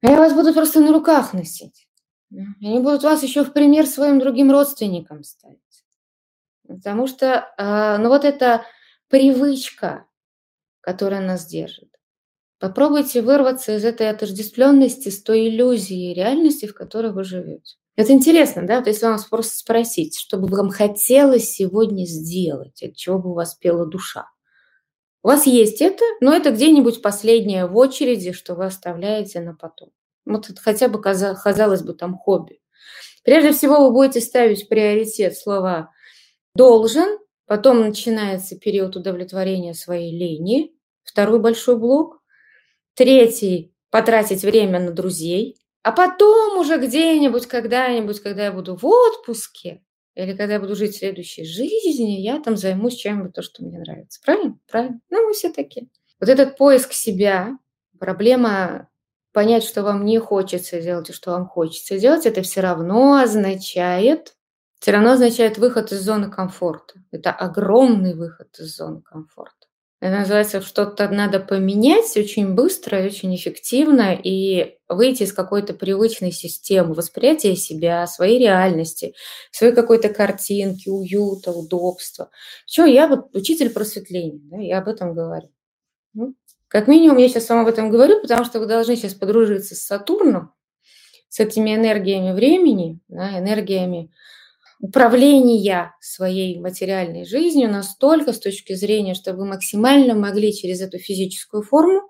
Они 0.01 0.15
вас 0.15 0.33
будут 0.33 0.55
просто 0.55 0.79
на 0.79 0.91
руках 0.91 1.33
носить. 1.33 1.87
Они 2.31 2.79
будут 2.79 3.03
вас 3.03 3.21
еще 3.21 3.43
в 3.43 3.53
пример 3.53 3.85
своим 3.85 4.17
другим 4.17 4.51
родственникам 4.51 5.23
ставить. 5.23 5.85
Потому 6.67 7.05
что, 7.05 7.53
а, 7.59 7.99
ну 7.99 8.09
вот 8.09 8.25
эта 8.25 8.65
привычка 9.07 10.07
которая 10.87 11.19
нас 11.19 11.45
держит. 11.45 11.89
Попробуйте 12.59 13.21
вырваться 13.21 13.75
из 13.75 13.83
этой 13.83 14.09
отождествленности 14.09 15.09
с 15.09 15.21
той 15.21 15.49
иллюзией 15.49 16.13
реальности, 16.13 16.65
в 16.65 16.73
которой 16.73 17.11
вы 17.11 17.25
живете. 17.25 17.75
Это 17.97 18.13
интересно, 18.13 18.65
да? 18.65 18.77
Вот 18.77 18.87
если 18.87 19.05
вам 19.05 19.19
просто 19.29 19.57
спросить, 19.57 20.17
что 20.17 20.37
бы 20.37 20.47
вам 20.47 20.69
хотелось 20.69 21.49
сегодня 21.49 22.05
сделать, 22.05 22.81
от 22.81 22.95
чего 22.95 23.19
бы 23.19 23.31
у 23.31 23.33
вас 23.33 23.55
пела 23.55 23.85
душа. 23.85 24.29
У 25.23 25.27
вас 25.27 25.45
есть 25.45 25.81
это, 25.81 26.05
но 26.21 26.33
это 26.33 26.51
где-нибудь 26.51 27.01
последнее 27.01 27.65
в 27.65 27.75
очереди, 27.75 28.31
что 28.31 28.55
вы 28.55 28.67
оставляете 28.67 29.41
на 29.41 29.55
потом. 29.55 29.89
Вот 30.25 30.49
это 30.49 30.61
хотя 30.61 30.87
бы 30.87 31.01
казалось 31.01 31.81
бы 31.81 31.95
там 31.95 32.17
хобби. 32.17 32.61
Прежде 33.25 33.51
всего 33.51 33.81
вы 33.81 33.91
будете 33.91 34.21
ставить 34.21 34.69
приоритет 34.69 35.35
слова 35.35 35.91
«должен», 36.55 37.19
потом 37.45 37.81
начинается 37.81 38.57
период 38.57 38.95
удовлетворения 38.95 39.73
своей 39.73 40.17
лени, 40.17 40.76
второй 41.07 41.39
большой 41.39 41.77
блок. 41.77 42.21
Третий– 42.93 43.73
потратить 43.89 44.43
время 44.43 44.79
на 44.79 44.91
друзей. 44.91 45.57
А 45.83 45.91
потом 45.91 46.59
уже 46.59 46.77
где-нибудь, 46.77 47.47
когда-нибудь, 47.47 48.19
когда 48.19 48.45
я 48.45 48.51
буду 48.51 48.75
в 48.75 48.85
отпуске, 48.85 49.81
или 50.15 50.35
когда 50.35 50.53
я 50.53 50.59
буду 50.59 50.75
жить 50.75 50.97
следующей 50.97 51.45
жизнью, 51.45 52.21
я 52.21 52.41
там 52.41 52.57
займусь 52.57 52.95
чем-нибудь 52.95 53.33
то, 53.33 53.41
что 53.41 53.63
мне 53.63 53.79
нравится. 53.79 54.19
Правильно? 54.25 54.59
Правильно. 54.69 54.99
Ну, 55.09 55.27
мы 55.27 55.33
все 55.33 55.49
такие. 55.51 55.89
Вот 56.19 56.27
этот 56.27 56.57
поиск 56.57 56.91
себя, 56.91 57.57
проблема 57.99 58.89
понять, 59.31 59.63
что 59.63 59.83
вам 59.83 60.03
не 60.03 60.17
хочется 60.19 60.81
делать 60.81 61.09
и 61.09 61.13
что 61.13 61.31
вам 61.31 61.47
хочется 61.47 61.99
делать, 61.99 62.25
это 62.25 62.41
все 62.41 62.61
равно 62.61 63.21
означает, 63.21 64.35
все 64.79 64.91
равно 64.91 65.11
означает 65.11 65.59
выход 65.59 65.91
из 65.91 66.01
зоны 66.01 66.31
комфорта. 66.31 66.95
Это 67.11 67.31
огромный 67.31 68.15
выход 68.15 68.47
из 68.59 68.75
зоны 68.75 69.01
комфорта. 69.01 69.53
Называется, 69.99 70.61
что-то 70.61 71.09
надо 71.09 71.39
поменять 71.39 72.15
очень 72.15 72.53
быстро 72.53 73.03
очень 73.03 73.35
эффективно 73.35 74.13
и 74.13 74.77
выйти 74.87 75.23
из 75.23 75.33
какой-то 75.33 75.73
привычной 75.73 76.31
системы 76.31 76.93
восприятия 76.93 77.55
себя, 77.55 78.05
своей 78.05 78.37
реальности, 78.37 79.15
своей 79.51 79.73
какой-то 79.73 80.09
картинки, 80.09 80.87
уюта, 80.87 81.51
удобства. 81.51 82.29
Что 82.67 82.85
я 82.85 83.07
вот 83.07 83.35
учитель 83.35 83.71
просветления, 83.71 84.39
да, 84.43 84.57
я 84.57 84.77
об 84.77 84.87
этом 84.87 85.15
говорю. 85.15 85.49
Ну, 86.13 86.35
как 86.67 86.87
минимум, 86.87 87.17
я 87.17 87.27
сейчас 87.27 87.49
вам 87.49 87.59
об 87.61 87.67
этом 87.67 87.89
говорю, 87.89 88.21
потому 88.21 88.45
что 88.45 88.59
вы 88.59 88.67
должны 88.67 88.95
сейчас 88.95 89.15
подружиться 89.15 89.73
с 89.73 89.79
Сатурном, 89.79 90.53
с 91.29 91.39
этими 91.39 91.73
энергиями 91.73 92.33
времени, 92.33 92.99
да, 93.07 93.39
энергиями 93.39 94.11
управления 94.79 95.93
своей 96.01 96.59
материальной 96.59 97.25
жизнью 97.25 97.69
настолько 97.71 98.33
с 98.33 98.39
точки 98.39 98.73
зрения, 98.73 99.13
чтобы 99.15 99.39
вы 99.39 99.45
максимально 99.47 100.15
могли 100.15 100.53
через 100.53 100.81
эту 100.81 100.99
физическую 100.99 101.63
форму 101.63 102.01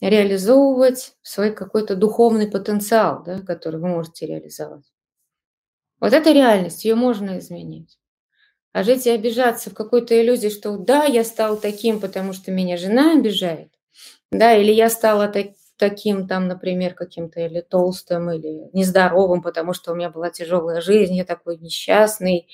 реализовывать 0.00 1.14
свой 1.22 1.52
какой-то 1.52 1.96
духовный 1.96 2.50
потенциал, 2.50 3.22
да, 3.24 3.40
который 3.40 3.80
вы 3.80 3.88
можете 3.88 4.26
реализовать. 4.26 4.84
Вот 6.00 6.12
эта 6.12 6.32
реальность, 6.32 6.84
ее 6.84 6.94
можно 6.94 7.38
изменить. 7.38 7.98
А 8.72 8.84
жить 8.84 9.06
и 9.06 9.10
обижаться 9.10 9.70
в 9.70 9.74
какой-то 9.74 10.20
иллюзии, 10.20 10.48
что 10.48 10.76
да, 10.76 11.04
я 11.04 11.24
стал 11.24 11.58
таким, 11.58 12.00
потому 12.00 12.32
что 12.34 12.52
меня 12.52 12.76
жена 12.76 13.14
обижает, 13.14 13.72
да, 14.32 14.56
или 14.56 14.72
я 14.72 14.90
стала 14.90 15.28
так, 15.28 15.48
таким 15.76 16.26
там, 16.26 16.48
например, 16.48 16.94
каким-то 16.94 17.40
или 17.40 17.60
толстым, 17.60 18.30
или 18.30 18.70
нездоровым, 18.72 19.42
потому 19.42 19.72
что 19.72 19.92
у 19.92 19.94
меня 19.94 20.10
была 20.10 20.30
тяжелая 20.30 20.80
жизнь, 20.80 21.14
я 21.14 21.24
такой 21.24 21.58
несчастный 21.58 22.48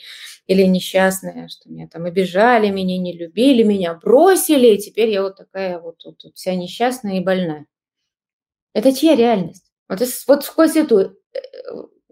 или 0.47 0.62
несчастная, 0.62 1.49
что 1.49 1.71
меня 1.71 1.88
там 1.88 2.05
обижали, 2.05 2.71
меня 2.71 2.99
не 2.99 3.17
любили, 3.17 3.62
меня 3.62 3.95
бросили, 3.95 4.75
и 4.75 4.79
теперь 4.79 5.11
я 5.11 5.23
вот 5.23 5.37
такая 5.37 5.79
вот, 5.79 6.05
вот, 6.05 6.23
вот 6.25 6.35
вся 6.37 6.55
несчастная 6.55 7.19
и 7.19 7.25
больная. 7.25 7.67
Это 8.75 8.93
чья 8.95 9.14
реальность? 9.14 9.73
Вот, 9.88 10.00
вот 10.26 10.45
сквозь 10.45 10.76
эту 10.76 11.17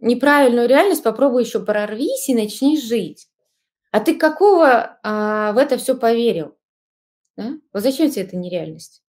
неправильную 0.00 0.69
реальность 0.69 1.02
попробуй 1.02 1.45
еще 1.45 1.64
прорвись 1.64 2.29
и 2.29 2.35
начни 2.35 2.81
жить. 2.81 3.29
А 3.90 4.00
ты 4.00 4.17
какого 4.17 4.99
а, 5.02 5.52
в 5.52 5.59
это 5.59 5.76
все 5.76 5.97
поверил? 5.97 6.57
Да? 7.37 7.55
Вот 7.73 7.83
зачем 7.83 8.11
тебе 8.11 8.23
это 8.23 8.37
нереальность? 8.37 9.02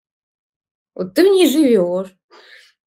Вот 0.95 1.13
ты 1.13 1.29
в 1.29 1.33
ней 1.33 1.47
живешь, 1.47 2.15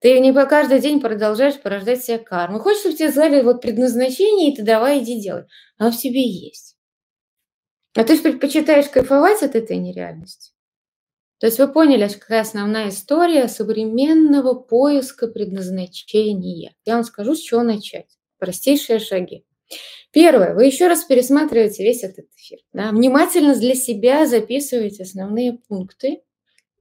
ты 0.04 0.20
не 0.20 0.34
по 0.34 0.44
каждый 0.44 0.80
день 0.80 1.00
продолжаешь 1.00 1.58
порождать 1.58 2.04
себе 2.04 2.18
карму. 2.18 2.58
Хочешь, 2.58 2.80
чтобы 2.80 2.94
тебе 2.94 3.10
сказали 3.10 3.40
вот 3.40 3.62
предназначение, 3.62 4.52
и 4.52 4.54
ты 4.54 4.62
давай 4.62 5.02
иди 5.02 5.18
делай. 5.18 5.44
Оно 5.78 5.92
в 5.92 5.96
тебе 5.96 6.28
есть. 6.28 6.76
А 7.94 8.04
ты 8.04 8.16
же 8.16 8.22
предпочитаешь 8.22 8.90
кайфовать 8.90 9.42
от 9.42 9.54
этой 9.54 9.78
нереальности. 9.78 10.52
То 11.38 11.46
есть 11.46 11.58
вы 11.58 11.72
поняли, 11.72 12.06
какая 12.08 12.42
основная 12.42 12.90
история 12.90 13.48
современного 13.48 14.52
поиска 14.52 15.26
предназначения. 15.26 16.74
Я 16.84 16.96
вам 16.96 17.04
скажу, 17.04 17.34
с 17.34 17.40
чего 17.40 17.62
начать. 17.62 18.18
Простейшие 18.38 18.98
шаги. 18.98 19.46
Первое. 20.12 20.52
Вы 20.54 20.66
еще 20.66 20.88
раз 20.88 21.04
пересматриваете 21.04 21.82
весь 21.82 22.04
этот 22.04 22.26
эфир. 22.36 22.58
Да? 22.74 22.90
Внимательно 22.90 23.54
для 23.54 23.74
себя 23.74 24.26
записываете 24.26 25.04
основные 25.04 25.54
пункты 25.66 26.23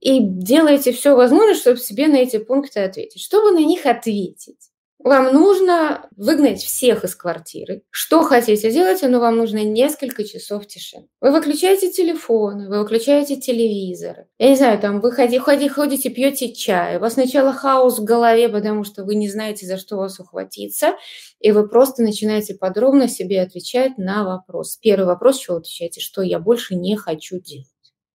и 0.04 0.20
делаете 0.20 0.92
все 0.92 1.16
возможное, 1.16 1.56
чтобы 1.56 1.78
себе 1.78 2.08
на 2.08 2.18
эти 2.18 2.38
пункты 2.38 2.82
ответить. 2.82 3.22
Чтобы 3.22 3.52
на 3.52 3.60
них 3.60 3.86
ответить, 3.86 4.60
вам 5.00 5.34
нужно 5.34 6.10
выгнать 6.18 6.62
всех 6.62 7.06
из 7.06 7.16
квартиры. 7.16 7.84
Что 7.90 8.22
хотите 8.24 8.70
делать, 8.70 9.02
но 9.02 9.22
вам 9.22 9.38
нужно 9.38 9.64
несколько 9.64 10.26
часов 10.26 10.68
тишины. 10.68 11.08
Вы 11.22 11.32
выключаете 11.32 11.90
телефоны, 11.90 12.68
вы 12.68 12.80
выключаете 12.80 13.38
телевизоры. 13.38 14.28
Я 14.40 14.50
не 14.50 14.58
знаю, 14.58 14.78
там 14.78 15.00
вы 15.00 15.14
ходи, 15.14 15.40
ходи, 15.40 15.70
ходите, 15.70 16.10
пьете 16.10 16.54
чай. 16.54 16.98
У 16.98 17.00
вас 17.00 17.14
сначала 17.14 17.54
хаос 17.54 18.00
в 18.00 18.04
голове, 18.04 18.50
потому 18.50 18.84
что 18.84 19.06
вы 19.06 19.16
не 19.16 19.30
знаете, 19.30 19.66
за 19.66 19.78
что 19.78 19.96
вас 19.96 20.20
ухватиться. 20.20 20.96
И 21.40 21.54
вы 21.54 21.70
просто 21.70 22.04
начинаете 22.04 22.56
подробно 22.56 23.08
себе 23.08 23.42
отвечать 23.42 23.98
на 23.98 24.26
вопрос. 24.26 24.78
Первый 24.82 25.06
вопрос, 25.06 25.48
вы 25.48 25.56
отвечаете, 25.56 26.02
что 26.02 26.22
я 26.22 26.40
больше 26.40 26.76
не 26.76 26.98
хочу 26.98 27.40
делать. 27.40 27.73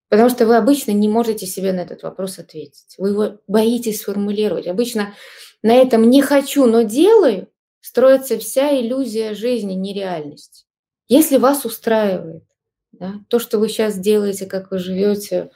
Потому 0.09 0.31
что 0.31 0.47
вы 0.47 0.57
обычно 0.57 0.93
не 0.93 1.09
можете 1.09 1.47
себе 1.47 1.73
на 1.73 1.81
этот 1.81 2.03
вопрос 2.03 2.39
ответить. 2.39 2.95
Вы 2.97 3.11
его 3.11 3.41
боитесь 3.47 4.01
сформулировать. 4.01 4.67
Обычно 4.67 5.15
на 5.63 5.75
этом 5.75 6.09
«не 6.09 6.23
хочу, 6.23 6.67
но 6.67 6.83
делаю» 6.83 7.49
строится 7.81 8.39
вся 8.39 8.79
иллюзия 8.79 9.35
жизни, 9.35 9.75
нереальность. 9.75 10.67
Если 11.09 11.37
вас 11.37 11.65
устраивает 11.65 12.45
да, 12.93 13.15
то, 13.29 13.39
что 13.39 13.59
вы 13.59 13.69
сейчас 13.69 13.99
делаете, 13.99 14.47
как 14.47 14.71
вы 14.71 14.79
живете, 14.79 15.51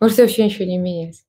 можете 0.00 0.22
вообще 0.22 0.44
ничего 0.44 0.64
не 0.64 0.78
менять. 0.78 1.24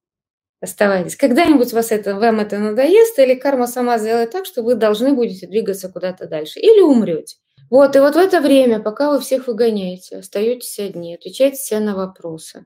Оставайтесь. 0.61 1.15
Когда-нибудь 1.15 1.71
вас 1.71 1.91
это, 1.91 2.15
вам 2.15 2.41
это 2.41 2.57
надоест, 2.57 3.17
или 3.19 3.35
карма 3.35 3.67
сама 3.67 3.97
сделает 3.97 4.31
так, 4.31 4.45
что 4.45 4.61
вы 4.61 4.75
должны 4.75 5.13
будете 5.13 5.47
двигаться 5.47 5.87
куда-то 5.89 6.27
дальше. 6.27 6.59
Или 6.59 6.81
умрете. 6.81 7.37
Вот, 7.69 7.95
и 7.95 7.99
вот 7.99 8.15
в 8.15 8.17
это 8.17 8.41
время, 8.41 8.79
пока 8.79 9.11
вы 9.11 9.19
всех 9.19 9.47
выгоняете, 9.47 10.17
остаетесь 10.17 10.79
одни, 10.79 11.15
отвечаете 11.15 11.57
себе 11.57 11.79
на 11.79 11.95
вопросы. 11.95 12.65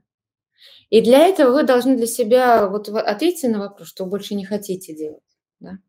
И 0.90 1.02
для 1.02 1.28
этого 1.28 1.54
вы 1.54 1.64
должны 1.64 1.98
для 1.98 2.08
себя 2.08 2.68
вот 2.68 2.88
ответить 2.90 3.50
на 3.50 3.60
вопрос, 3.60 3.88
что 3.88 4.06
вы 4.06 4.12
больше 4.12 4.36
не 4.36 4.46
хотите 4.46 4.96
делать. 4.96 5.24
Да? 5.60 5.80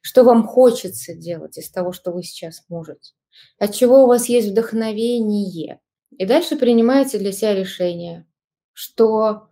Что 0.00 0.24
вам 0.24 0.46
хочется 0.46 1.14
делать 1.14 1.58
из 1.58 1.70
того, 1.70 1.92
что 1.92 2.12
вы 2.12 2.22
сейчас 2.22 2.64
можете. 2.68 3.12
От 3.58 3.74
чего 3.74 4.04
у 4.04 4.06
вас 4.06 4.28
есть 4.28 4.48
вдохновение. 4.48 5.80
И 6.10 6.26
дальше 6.26 6.56
принимаете 6.56 7.18
для 7.18 7.32
себя 7.32 7.54
решение, 7.54 8.26
что 8.72 9.48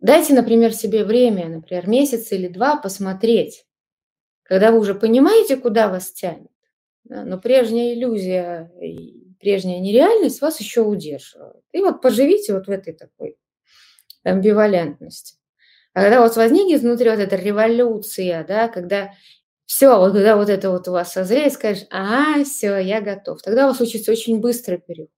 Дайте, 0.00 0.32
например, 0.32 0.72
себе 0.72 1.04
время, 1.04 1.48
например, 1.48 1.88
месяц 1.88 2.30
или 2.30 2.46
два 2.46 2.76
посмотреть, 2.76 3.66
когда 4.44 4.70
вы 4.70 4.78
уже 4.78 4.94
понимаете, 4.94 5.56
куда 5.56 5.88
вас 5.88 6.12
тянет. 6.12 6.50
Но 7.04 7.38
прежняя 7.38 7.94
иллюзия 7.94 8.70
прежняя 9.40 9.80
нереальность 9.80 10.40
вас 10.40 10.60
еще 10.60 10.82
удерживает. 10.82 11.62
И 11.72 11.80
вот 11.80 12.02
поживите 12.02 12.54
вот 12.54 12.66
в 12.66 12.70
этой 12.70 12.92
такой 12.92 13.36
амбивалентности. 14.24 15.36
А 15.94 16.02
когда 16.02 16.20
вот 16.22 16.36
возникнет 16.36 16.82
внутри 16.82 17.10
вот 17.10 17.18
эта 17.18 17.36
революция, 17.36 18.44
да, 18.44 18.68
когда 18.68 19.12
все, 19.66 19.98
вот 19.98 20.12
когда 20.12 20.36
вот 20.36 20.48
это 20.48 20.70
вот 20.70 20.88
у 20.88 20.92
вас 20.92 21.12
созреет, 21.12 21.52
скажешь, 21.52 21.86
а, 21.90 22.42
все, 22.44 22.76
я 22.78 23.00
готов. 23.00 23.42
Тогда 23.42 23.64
у 23.64 23.68
вас 23.68 23.78
случится 23.78 24.12
очень 24.12 24.40
быстрый 24.40 24.78
переход. 24.78 25.10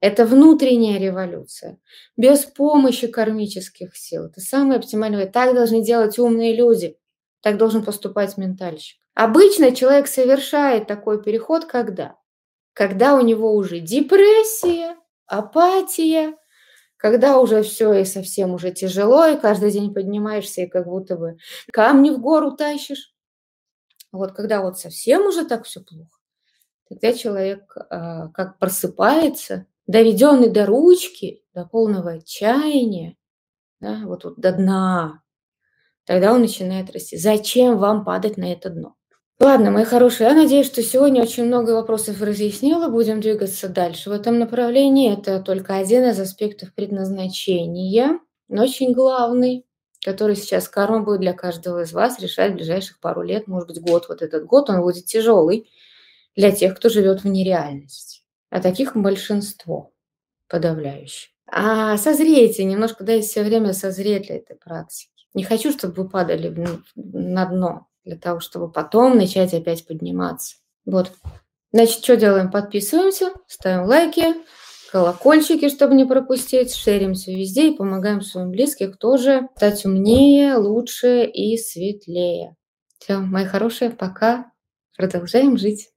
Это 0.00 0.26
внутренняя 0.26 0.98
революция, 0.98 1.78
без 2.16 2.44
помощи 2.44 3.08
кармических 3.08 3.96
сил. 3.96 4.26
Это 4.26 4.40
самое 4.40 4.78
оптимальное. 4.78 5.26
Так 5.26 5.54
должны 5.54 5.82
делать 5.82 6.18
умные 6.18 6.54
люди. 6.54 6.96
Так 7.40 7.56
должен 7.56 7.84
поступать 7.84 8.36
ментальщик. 8.36 8.98
Обычно 9.14 9.74
человек 9.74 10.06
совершает 10.08 10.86
такой 10.86 11.22
переход 11.22 11.64
когда? 11.64 12.16
Когда 12.72 13.16
у 13.16 13.20
него 13.20 13.54
уже 13.54 13.80
депрессия, 13.80 14.96
апатия, 15.26 16.36
когда 16.96 17.38
уже 17.38 17.62
все 17.62 17.92
и 17.94 18.04
совсем 18.04 18.52
уже 18.54 18.72
тяжело, 18.72 19.26
и 19.26 19.38
каждый 19.38 19.70
день 19.70 19.94
поднимаешься 19.94 20.62
и 20.62 20.66
как 20.66 20.86
будто 20.86 21.16
бы 21.16 21.38
камни 21.72 22.10
в 22.10 22.20
гору 22.20 22.52
тащишь. 22.52 23.14
Вот 24.10 24.32
когда 24.32 24.62
вот 24.62 24.78
совсем 24.78 25.26
уже 25.26 25.44
так 25.44 25.64
все 25.64 25.80
плохо, 25.80 26.18
тогда 26.88 27.12
человек 27.12 27.76
э, 27.76 28.28
как 28.34 28.58
просыпается, 28.58 29.66
доведенный 29.86 30.50
до 30.50 30.66
ручки, 30.66 31.42
до 31.54 31.64
полного 31.66 32.12
отчаяния, 32.12 33.16
да, 33.80 34.02
вот, 34.04 34.24
вот 34.24 34.38
до 34.38 34.52
дна, 34.52 35.22
тогда 36.08 36.32
он 36.32 36.40
начинает 36.40 36.90
расти. 36.90 37.18
Зачем 37.18 37.76
вам 37.76 38.02
падать 38.02 38.38
на 38.38 38.50
это 38.50 38.70
дно? 38.70 38.94
Ладно, 39.38 39.70
мои 39.70 39.84
хорошие, 39.84 40.28
я 40.30 40.34
надеюсь, 40.34 40.66
что 40.66 40.82
сегодня 40.82 41.22
очень 41.22 41.44
много 41.44 41.72
вопросов 41.72 42.20
разъяснила. 42.22 42.88
Будем 42.88 43.20
двигаться 43.20 43.68
дальше 43.68 44.08
в 44.08 44.12
этом 44.14 44.38
направлении. 44.38 45.12
Это 45.12 45.40
только 45.40 45.76
один 45.76 46.06
из 46.06 46.18
аспектов 46.18 46.74
предназначения, 46.74 48.18
но 48.48 48.62
очень 48.62 48.92
главный, 48.94 49.66
который 50.02 50.34
сейчас 50.34 50.66
карма 50.68 51.04
будет 51.04 51.20
для 51.20 51.34
каждого 51.34 51.82
из 51.82 51.92
вас 51.92 52.18
решать 52.20 52.52
в 52.52 52.54
ближайших 52.54 52.98
пару 53.00 53.22
лет, 53.22 53.46
может 53.46 53.68
быть, 53.68 53.80
год. 53.80 54.06
Вот 54.08 54.22
этот 54.22 54.46
год, 54.46 54.70
он 54.70 54.80
будет 54.80 55.04
тяжелый 55.04 55.70
для 56.34 56.50
тех, 56.50 56.74
кто 56.74 56.88
живет 56.88 57.22
в 57.22 57.28
нереальности. 57.28 58.22
А 58.48 58.60
таких 58.60 58.96
большинство 58.96 59.92
подавляющее. 60.48 61.30
А 61.46 61.98
созрейте, 61.98 62.64
немножко 62.64 63.04
дайте 63.04 63.28
себе 63.28 63.44
время 63.44 63.74
созреть 63.74 64.26
для 64.26 64.36
этой 64.36 64.56
практики. 64.56 65.17
Не 65.34 65.44
хочу, 65.44 65.72
чтобы 65.72 66.02
вы 66.02 66.08
падали 66.08 66.76
на 66.94 67.46
дно 67.46 67.86
для 68.04 68.16
того, 68.16 68.40
чтобы 68.40 68.70
потом 68.70 69.16
начать 69.16 69.52
опять 69.54 69.86
подниматься. 69.86 70.56
Вот. 70.86 71.12
Значит, 71.72 72.02
что 72.02 72.16
делаем? 72.16 72.50
Подписываемся, 72.50 73.32
ставим 73.46 73.84
лайки, 73.84 74.34
колокольчики, 74.90 75.68
чтобы 75.68 75.94
не 75.94 76.06
пропустить, 76.06 76.74
шеримся 76.74 77.30
везде 77.30 77.68
и 77.68 77.76
помогаем 77.76 78.22
своим 78.22 78.50
близким 78.50 78.94
тоже 78.94 79.48
стать 79.56 79.84
умнее, 79.84 80.56
лучше 80.56 81.24
и 81.24 81.58
светлее. 81.58 82.56
Все, 82.98 83.18
мои 83.18 83.44
хорошие, 83.44 83.90
пока. 83.90 84.50
Продолжаем 84.96 85.58
жить. 85.58 85.90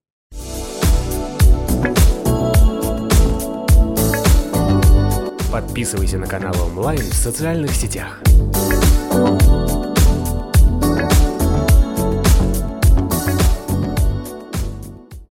Подписывайся 5.51 6.17
на 6.17 6.27
канал 6.27 6.55
онлайн 6.65 6.99
в 6.99 7.13
социальных 7.13 7.71
сетях. 7.71 8.21
Thank 9.11 9.41
you. 9.41 9.50